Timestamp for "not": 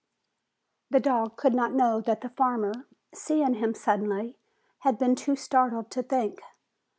1.53-1.75